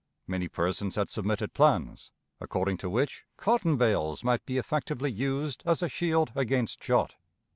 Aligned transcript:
Many 0.25 0.47
persons 0.47 0.95
had 0.95 1.11
submitted 1.11 1.53
plans, 1.53 2.09
according 2.39 2.77
to 2.77 2.89
which 2.89 3.21
cotton 3.37 3.77
bales 3.77 4.23
might 4.23 4.43
be 4.47 4.57
effectively 4.57 5.11
used 5.11 5.61
as 5.63 5.83
a 5.83 5.89
shield 5.89 6.31
against 6.35 6.83
shot. 6.83 7.13